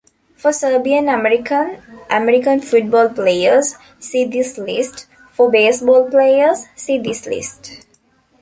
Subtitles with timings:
[0.35, 1.77] For Serbian-American
[2.09, 7.85] American football players, see this list; for baseball players, see this list.